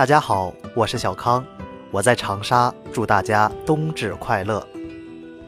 [0.00, 1.44] 大家好，我是小康，
[1.90, 4.66] 我在长沙，祝大家冬至快乐。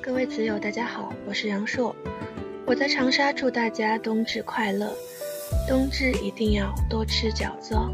[0.00, 1.92] 各位子友，大家好，我是杨硕，
[2.64, 4.88] 我在长沙，祝大家冬至快乐，
[5.66, 7.90] 冬至一定要多吃饺子哦。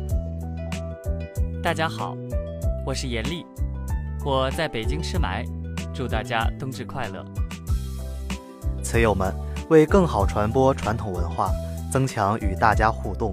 [1.62, 2.14] 大家好，
[2.84, 3.46] 我是严丽，
[4.22, 5.46] 我在北京吃霾，
[5.94, 7.24] 祝大家冬至快乐。
[8.82, 9.34] 词友们，
[9.70, 11.50] 为更好传播传统文化，
[11.90, 13.32] 增强与大家互动，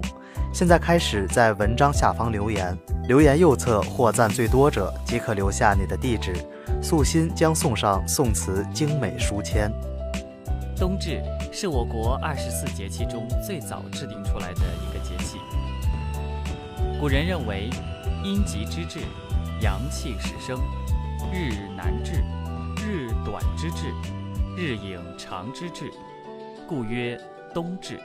[0.54, 2.74] 现在开始在文章下方留言，
[3.10, 6.32] 留言右侧获赞最多者即可留下你的地址，
[6.80, 9.68] 素心将送上宋词精美书签。
[10.76, 11.20] 冬至
[11.52, 15.38] 是我国二十四节气中最早制定出来的一个节气。
[17.00, 17.68] 古人认为，
[18.22, 19.00] 阴极之至，
[19.60, 20.56] 阳气始生，
[21.32, 22.22] 日南至，
[22.80, 23.92] 日短之至。
[24.56, 25.90] 日影长之至，
[26.68, 27.20] 故曰
[27.52, 27.98] 冬至，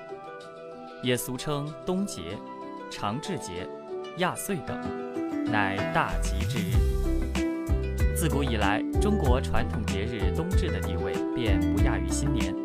[1.03, 2.21] 也俗称冬节、
[2.89, 3.67] 长至节、
[4.17, 4.79] 亚岁等，
[5.51, 8.15] 乃大吉之日。
[8.15, 12.55] 自古以来，中国传统节日冬至的地位便不亚于新年。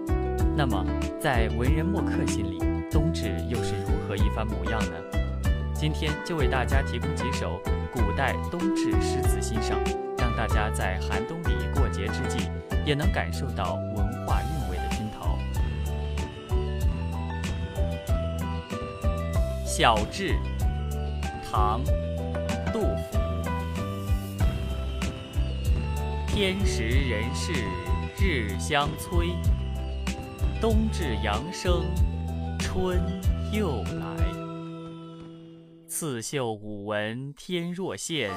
[0.56, 0.86] 那么，
[1.20, 4.92] 在文人墨客心里，冬至又是如何一番模样呢？
[5.74, 7.60] 今天就为大家提供几首
[7.92, 9.76] 古代冬至诗词欣赏，
[10.18, 12.48] 让大家在寒冬里过节之际。
[12.86, 15.36] 也能感受到文化韵味的熏陶。
[19.66, 20.30] 《小至》
[21.50, 21.84] 唐·
[22.72, 23.18] 杜甫。
[26.28, 27.52] 天时人事
[28.20, 29.30] 日相催，
[30.60, 31.82] 冬至阳生
[32.60, 33.00] 春
[33.52, 34.16] 又来。
[35.88, 38.30] 刺绣五文天若线，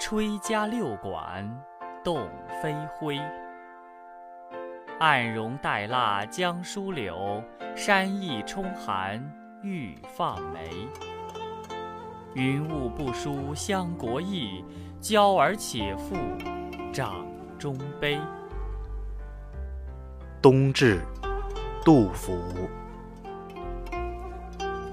[0.00, 1.46] 吹葭六管
[2.02, 2.26] 动
[2.62, 3.20] 飞灰。
[5.00, 7.44] 暗荣带蜡将疏柳，
[7.76, 9.22] 山意冲寒
[9.62, 10.88] 欲放梅。
[12.34, 14.64] 云雾不舒相国意，
[15.00, 16.16] 娇而且负
[16.92, 17.24] 掌
[17.58, 18.18] 中杯。
[20.42, 21.00] 冬至，
[21.84, 22.36] 杜甫。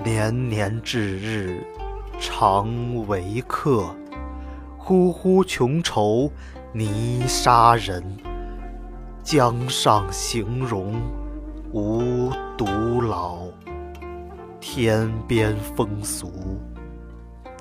[0.04, 1.64] 年年至日
[2.20, 3.96] 常为客，
[4.78, 6.32] 呼呼穷愁
[6.74, 8.04] 泥沙人。
[9.24, 10.94] 江上形容
[11.72, 13.46] 无独老，
[14.60, 16.32] 天边风俗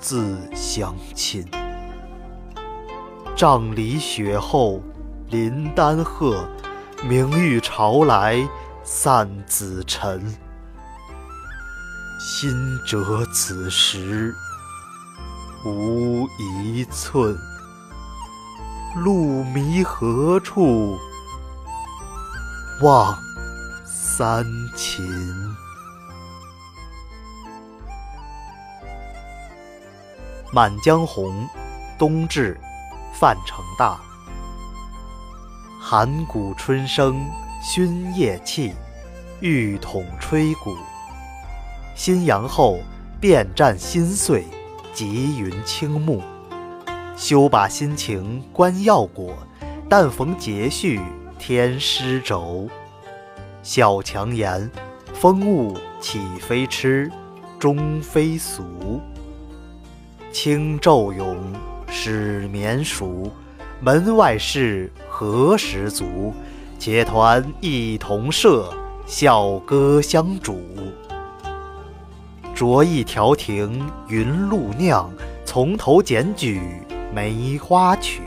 [0.00, 1.46] 自相亲。
[3.36, 4.82] 帐里雪后
[5.28, 6.48] 林丹鹤，
[7.04, 8.48] 明玉朝来
[8.82, 10.34] 散紫尘。
[12.18, 12.50] 心
[12.86, 14.34] 者此时
[15.64, 17.36] 无一寸，
[18.96, 20.98] 路迷何处？
[22.82, 23.16] 望
[23.84, 24.44] 三
[24.74, 25.06] 秦。
[30.52, 31.44] 《满江红·
[31.98, 32.58] 冬至》
[33.18, 34.00] 范成大。
[35.80, 37.24] 寒谷春生
[37.62, 38.72] 熏夜气，
[39.40, 40.76] 玉筒吹鼓。
[41.94, 42.80] 新阳后
[43.20, 44.44] 遍占新岁，
[44.92, 46.22] 吉云青木。
[47.16, 49.34] 休把心情关药果，
[49.88, 51.00] 但逢节序。
[51.38, 52.68] 天师轴，
[53.62, 54.70] 小强言：
[55.14, 57.10] 风物岂非痴，
[57.58, 59.00] 终非俗。
[60.32, 61.36] 轻骤勇，
[61.88, 63.30] 始绵熟。
[63.80, 66.32] 门外事何时足？
[66.78, 68.72] 且团一同社，
[69.06, 70.62] 笑歌相主。
[72.54, 75.10] 着一调停云露酿，
[75.44, 76.60] 从头检举
[77.14, 78.22] 梅花曲。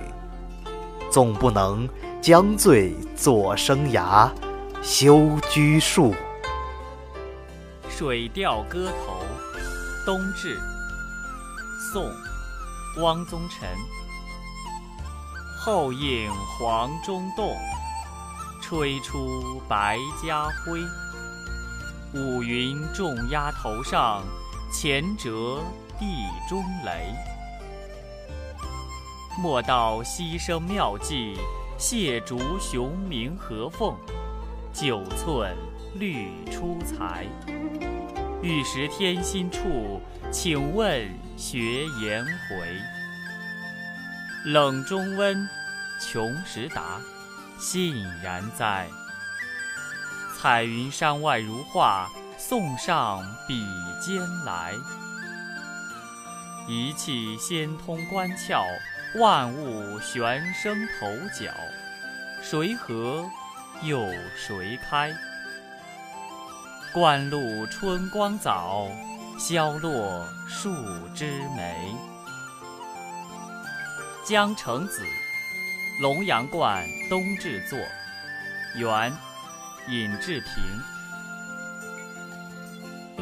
[1.11, 1.87] 纵不能。
[2.23, 4.31] 将醉作生涯，
[4.81, 6.13] 休拘束。
[7.89, 9.25] 《水调歌头·
[10.05, 10.55] 冬至》
[11.91, 12.05] 宋·
[13.01, 13.67] 汪宗臣。
[15.59, 17.55] 后应黄钟洞，
[18.61, 20.79] 吹出白家辉。
[22.13, 24.23] 五云重压头上，
[24.71, 25.61] 前折
[25.99, 26.05] 地
[26.47, 27.13] 中雷。
[29.37, 31.37] 莫道溪声妙计。
[31.75, 33.97] 谢竹雄鸣合凤，
[34.71, 35.53] 九寸
[35.95, 37.25] 绿出才。
[38.43, 41.07] 欲识天心处，请问
[41.37, 42.77] 学颜回。
[44.43, 45.47] 冷中温，
[45.97, 46.99] 穷时达，
[47.57, 48.85] 信然哉。
[50.37, 53.65] 彩云山外如画，送上笔
[54.01, 54.73] 尖来。
[56.67, 58.61] 一气先通关窍。
[59.15, 61.53] 万物旋生头角，
[62.41, 63.29] 谁合
[63.83, 65.13] 又谁开？
[66.93, 68.87] 冠露春光早，
[69.39, 70.71] 消落树
[71.15, 71.25] 枝
[71.57, 71.95] 梅。
[74.23, 75.01] 江城子，
[76.03, 77.79] 龙阳观冬至作，
[78.75, 79.11] 元，
[79.89, 80.53] 尹志平。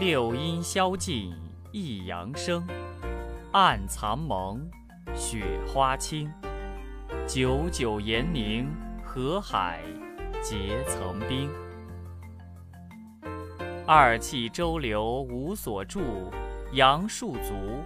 [0.02, 1.34] 六阴消尽
[1.72, 2.68] 一阳生，
[3.54, 4.70] 暗藏蒙，
[5.16, 6.30] 雪花清。
[7.26, 8.70] 九九严宁，
[9.06, 9.80] 河海
[10.44, 11.50] 结层冰。
[13.94, 16.32] 二气周流无所住，
[16.72, 17.84] 杨树足，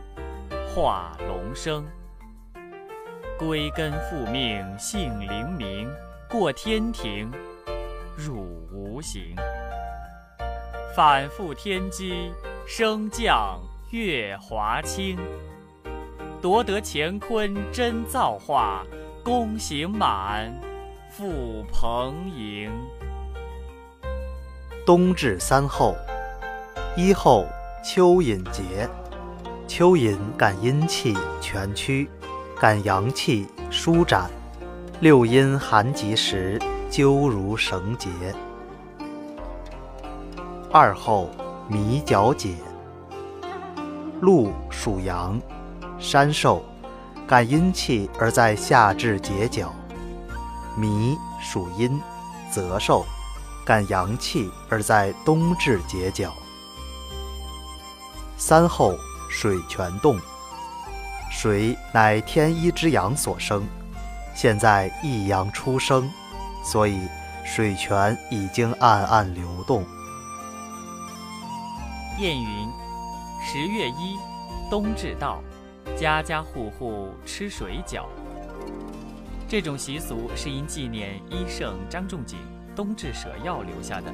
[0.67, 1.83] 画龙生。
[3.39, 5.89] 归根复命性灵明，
[6.29, 7.31] 过天庭，
[8.15, 9.35] 入无形。
[10.95, 12.31] 反复天机，
[12.67, 13.59] 升降
[13.89, 15.17] 月华清。
[16.39, 18.85] 夺得乾坤真造化，
[19.23, 20.53] 功行满，
[21.09, 22.71] 复蓬盈。
[24.85, 25.95] 冬至三候：
[26.95, 27.47] 一候
[27.83, 28.87] 蚯蚓节，
[29.67, 32.07] 蚯蚓感阴气全驱，
[32.59, 34.29] 感阳气舒展，
[34.99, 36.61] 六阴寒极时，
[36.91, 38.09] 灸如绳结。
[40.71, 41.31] 二后
[41.67, 42.53] 弥角解，
[44.21, 45.41] 鹿属阳，
[45.97, 46.63] 山兽，
[47.25, 49.69] 感阴气而在夏至解角；
[50.77, 51.99] 弥属阴，
[52.51, 53.03] 泽兽，
[53.65, 56.31] 感阳气而在冬至结角。
[58.37, 58.95] 三后
[59.29, 60.19] 水泉动，
[61.31, 63.63] 水乃天一之阳所生，
[64.35, 66.09] 现在一阳初生，
[66.63, 66.99] 所以
[67.43, 69.83] 水泉已经暗暗流动。
[72.17, 72.69] 谚云
[73.43, 74.17] ：“十月一，
[74.69, 75.41] 冬至到，
[75.97, 78.03] 家家户户吃水饺。”
[79.47, 82.37] 这种习俗是因纪念医圣张仲景
[82.75, 84.11] 冬至舍药留下的。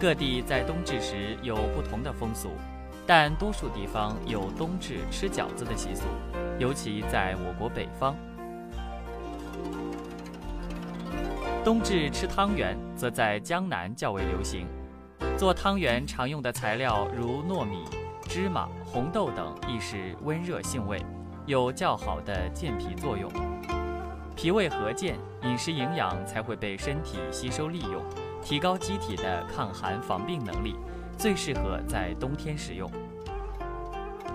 [0.00, 2.50] 各地在冬至时有不同的风俗，
[3.06, 6.02] 但多数地方有冬至吃饺子的习俗，
[6.58, 8.14] 尤其在我国北方。
[11.64, 14.66] 冬至吃汤圆，则在江南较为流行。
[15.38, 17.84] 做汤圆常用的材料如糯米、
[18.28, 21.00] 芝麻、红豆等，亦是温热性味，
[21.46, 23.30] 有较好的健脾作用。
[24.36, 28.02] 脾胃和健，饮食营养才会被身体吸收利用，
[28.42, 30.76] 提高机体的抗寒防病能力，
[31.16, 32.90] 最适合在冬天食用。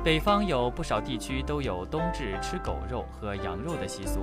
[0.04, 4.22] 北方有不少地区都有冬至吃狗肉和羊肉的习俗。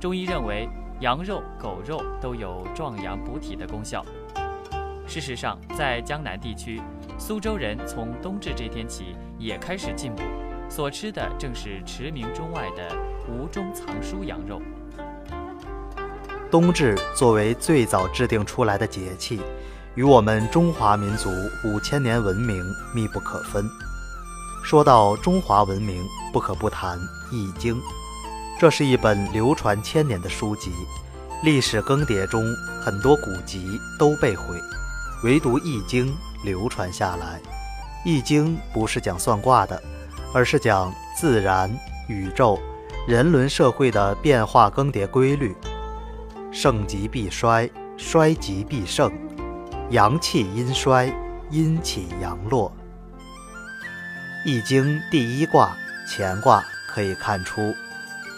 [0.00, 0.68] 中医认为，
[1.00, 4.04] 羊肉、狗肉都有壮阳补体的功效。
[5.06, 6.80] 事实上，在江南地区，
[7.18, 10.22] 苏州人从冬至这天起也开始进补，
[10.68, 12.96] 所吃的正是驰名中外的
[13.28, 14.60] 吴中藏书羊肉。
[16.50, 19.40] 冬至作为最早制定出来的节气，
[19.94, 21.28] 与我们中华民族
[21.64, 22.64] 五千年文明
[22.94, 23.68] 密不可分。
[24.64, 26.02] 说到中华文明，
[26.32, 26.98] 不可不谈
[27.30, 27.74] 《易经》，
[28.58, 30.72] 这是一本流传千年的书籍，
[31.42, 32.42] 历史更迭中
[32.82, 34.58] 很多古籍都被毁。
[35.24, 36.06] 唯独《易经》
[36.44, 37.40] 流传下来，
[38.04, 39.82] 《易经》不是讲算卦的，
[40.32, 41.70] 而是讲自然、
[42.08, 42.58] 宇宙、
[43.06, 45.54] 人伦社会的变化更迭规律。
[46.50, 49.12] 盛极必衰，衰极必盛，
[49.90, 51.12] 阳气阴衰，
[51.50, 52.72] 阴起阳落。
[54.50, 55.76] 《易经》第一卦
[56.08, 57.74] 乾卦可以看出，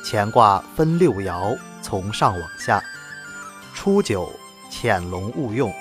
[0.05, 2.83] 乾卦分六爻，从上往下。
[3.75, 4.31] 初九，
[4.71, 5.73] 潜龙勿用。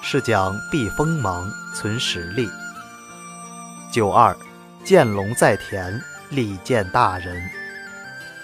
[0.00, 2.48] 是讲避锋芒、存实力。
[3.92, 4.36] 九二，
[4.84, 6.00] 见龙在田，
[6.30, 7.50] 利见大人，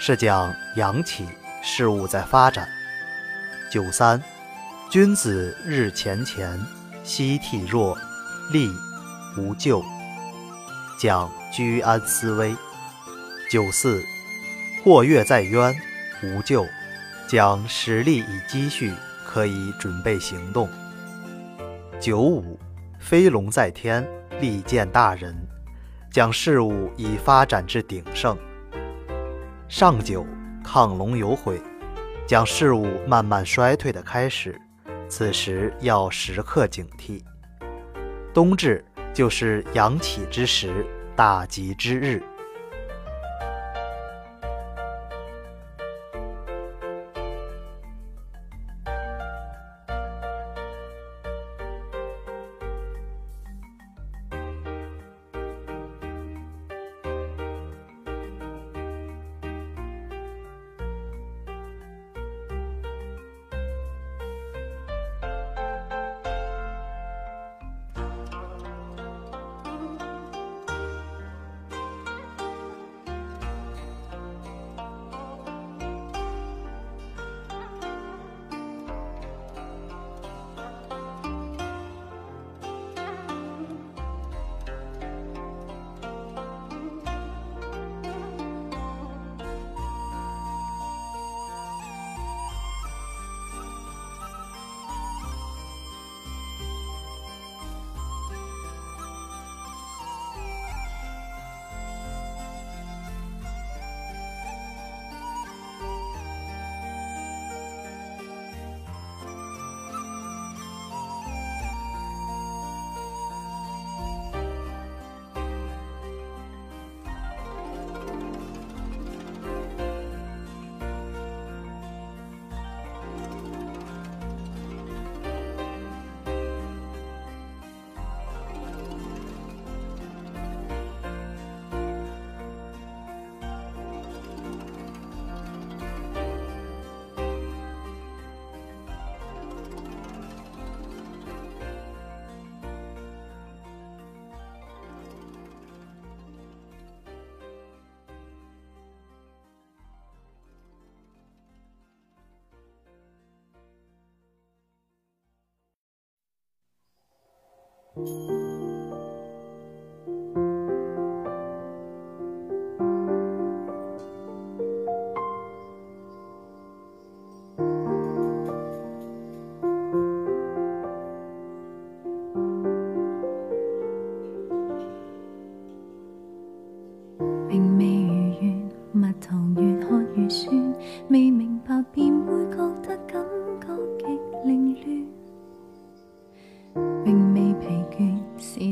[0.01, 1.29] 是讲阳起，
[1.63, 2.69] 事物在发展。
[3.75, 4.23] 九三，
[4.89, 6.65] 君子日前乾，
[7.03, 7.99] 夕惕若，
[8.53, 8.71] 利
[9.37, 9.83] 无咎，
[10.97, 12.55] 讲居安思危。
[13.51, 14.01] 九四，
[14.85, 15.75] 或跃在渊，
[16.23, 16.65] 无咎，
[17.27, 18.95] 讲实力已积蓄，
[19.27, 20.69] 可以准备行动。
[21.99, 22.57] 九五，
[23.01, 24.07] 飞龙在天，
[24.41, 25.35] 利见大人，
[26.13, 28.39] 讲事物已发展至鼎盛。
[29.69, 30.25] 上九，
[30.63, 31.61] 亢龙有悔，
[32.27, 34.59] 将事物慢慢衰退的开始，
[35.09, 37.23] 此时要时刻警惕。
[38.33, 42.23] 冬至就是阳起之时，大吉之日。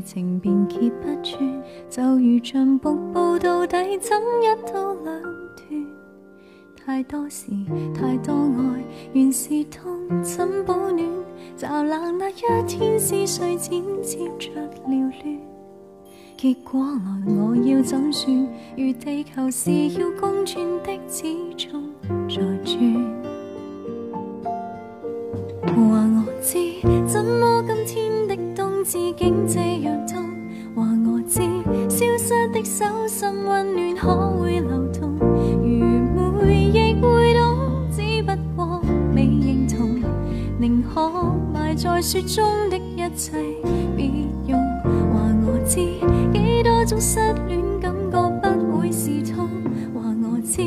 [0.03, 5.87] 情便结不穿，就如像瀑布，到底怎一刀两断
[6.85, 7.47] 太多事，
[7.95, 9.93] 太多爱，原是痛，
[10.23, 11.01] 怎保暖？
[11.57, 14.51] 乍冷那一天，是谁剪接着
[14.89, 15.41] 撩乱？
[16.37, 18.49] 结果来，我要怎算？
[18.77, 21.25] 如地球是要公转的，始
[21.57, 21.83] 终
[22.29, 22.77] 在转。
[25.63, 26.59] 话我知，
[27.07, 29.72] 怎么今天的冬至竟这
[42.03, 43.31] 雪中的一切，
[43.97, 44.07] 别
[44.49, 45.77] 用话我知，
[46.33, 49.49] 几多种失恋感觉不会是痛。
[49.95, 50.63] 话我知，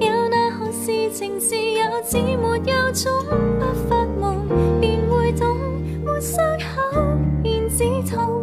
[0.00, 3.12] 有那项事情是有只没有总
[3.60, 4.36] 不发梦，
[4.80, 5.56] 便会懂。
[6.04, 7.00] 没伤口
[7.40, 8.42] 便止痛，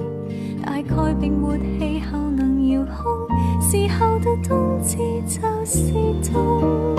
[0.65, 3.27] 大概并没气候能遥控，
[3.61, 5.91] 时候到冬至就是
[6.31, 6.96] 冬。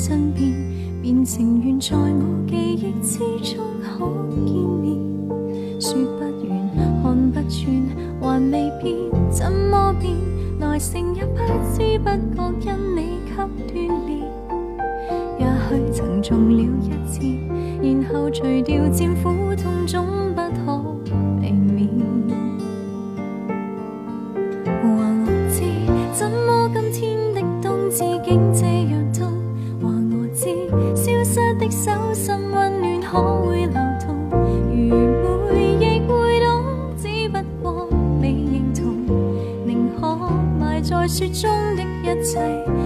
[0.00, 0.54] 身边
[1.02, 3.18] 便情愿在我记忆之
[3.56, 4.06] 中可
[4.46, 4.96] 见面。
[5.80, 7.60] 说不完看不穿
[8.20, 8.94] 还未变
[9.28, 10.14] 怎么变
[10.60, 11.40] 来承也不
[11.74, 13.34] 知不觉因你给
[13.66, 13.74] 锻
[14.06, 14.22] 炼
[15.40, 17.18] 也许曾中了一箭
[17.82, 18.77] 然后除掉
[31.70, 34.16] 手心温暖可会流动
[34.70, 34.96] 如
[35.52, 37.88] 每亦会懂只不过
[38.20, 38.94] 你认同。
[39.66, 40.16] 宁可
[40.58, 42.77] 埋在雪中的一切。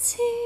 [0.00, 0.39] see.